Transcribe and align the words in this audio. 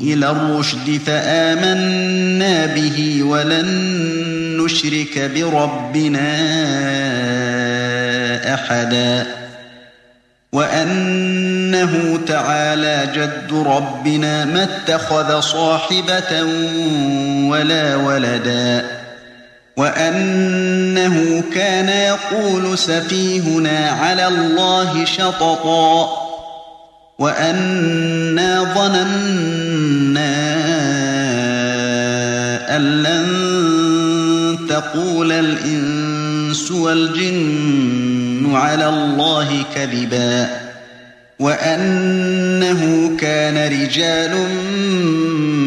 إلى 0.00 0.30
الرشد 0.30 1.00
فآمنا 1.06 2.66
به 2.66 3.22
ولن 3.22 3.66
نشرك 4.64 5.30
بربنا 5.34 6.28
أحدا 8.54 9.26
وأنه 10.52 12.20
تعالى 12.26 13.08
جد 13.14 13.66
ربنا 13.66 14.44
ما 14.44 14.62
اتخذ 14.62 15.40
صاحبة 15.40 16.42
ولا 17.48 17.96
ولدا 17.96 18.84
وأنه 19.76 21.42
كان 21.54 21.88
يقول 21.88 22.78
سفيهنا 22.78 23.90
على 23.90 24.28
الله 24.28 25.04
شططا 25.04 26.08
وأنا 27.18 28.64
ظننا 28.74 29.67
تقول 34.80 35.32
الإنس 35.32 36.70
والجن 36.70 38.50
على 38.54 38.88
الله 38.88 39.64
كذبا 39.74 40.48
وأنه 41.38 43.10
كان 43.20 43.72
رجال 43.82 44.34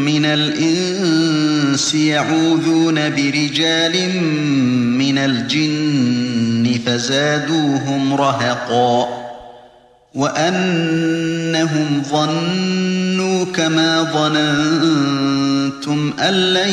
من 0.05 0.25
الإنس 0.25 1.95
يعوذون 1.95 2.95
برجال 2.95 4.21
من 4.97 5.17
الجن 5.17 6.79
فزادوهم 6.85 8.13
رهقا 8.13 9.07
وأنهم 10.15 12.03
ظنوا 12.11 13.45
كما 13.45 14.03
ظننتم 15.85 16.13
أن 16.19 16.33
لن 16.33 16.69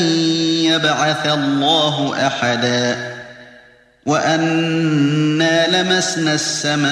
يبعث 0.64 1.26
الله 1.26 2.26
أحدا 2.26 2.96
وأنا 4.06 5.82
لمسنا 5.82 6.34
السماء 6.34 6.88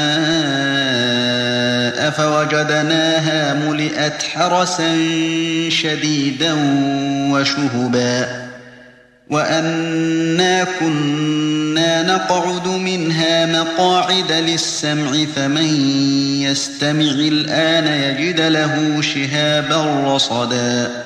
فوجدناها 2.11 3.55
ملئت 3.55 4.23
حرسا 4.23 4.97
شديدا 5.69 6.53
وشهبا 7.33 8.47
وأنا 9.31 10.67
كنا 10.81 12.03
نقعد 12.03 12.69
منها 12.69 13.47
مقاعد 13.47 14.33
للسمع 14.33 15.25
فمن 15.37 15.91
يستمع 16.43 17.11
الآن 17.11 17.87
يجد 17.87 18.41
له 18.41 19.01
شهابا 19.03 20.15
رصدا 20.15 21.06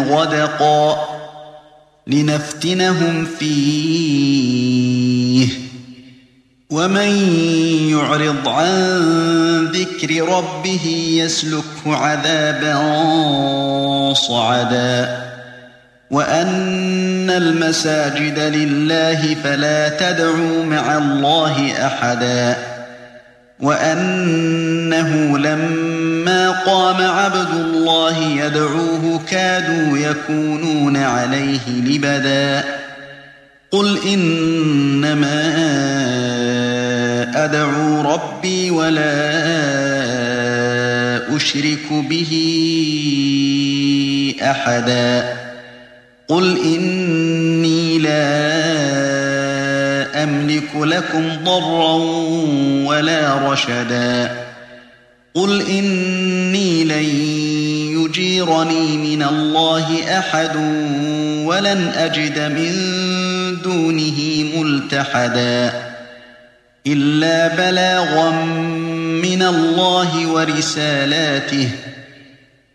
غدقا 0.00 1.08
لنفتنهم 2.06 3.26
فيه. 3.38 4.40
ومن 6.70 7.32
يعرض 7.90 8.48
عن 8.48 8.94
ذكر 9.64 10.28
ربه 10.28 11.14
يسلكه 11.24 11.62
عذابا 11.86 12.74
صعدا. 14.14 15.26
وأن 16.10 17.30
المساجد 17.30 18.38
لله 18.38 19.36
فلا 19.44 19.88
تدعوا 19.88 20.64
مع 20.64 20.98
الله 20.98 21.86
أحدا. 21.86 22.56
وأنه 23.60 25.38
لما 25.38 25.99
قام 26.66 26.96
عبد 26.96 27.50
الله 27.54 28.18
يدعوه 28.18 29.20
كادوا 29.30 29.98
يكونون 29.98 30.96
عليه 30.96 31.68
لبدا. 31.68 32.64
قل 33.70 33.98
إنما 34.06 35.40
أدعو 37.44 38.14
ربي 38.14 38.70
ولا 38.70 39.20
أشرك 41.36 41.92
به 41.92 42.32
أحدا. 44.42 45.34
قل 46.28 46.58
إني 46.58 47.98
لا 47.98 48.20
أملك 50.22 50.70
لكم 50.76 51.44
ضرا 51.44 51.94
ولا 52.88 53.50
رشدا. 53.52 54.39
قل 55.34 55.62
إني 55.62 56.84
لن 56.84 57.04
يجيرني 58.00 58.96
من 58.96 59.22
الله 59.22 60.18
أحد 60.18 60.56
ولن 61.46 61.92
أجد 61.96 62.38
من 62.38 62.72
دونه 63.62 64.44
ملتحدا 64.56 65.72
إلا 66.86 67.48
بلاغا 67.48 68.30
من 69.22 69.42
الله 69.42 70.26
ورسالاته 70.26 71.68